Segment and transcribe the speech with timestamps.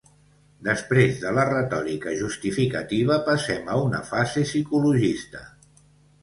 [0.67, 5.45] Després de la retòrica justificativa, passem a una fase psicologista.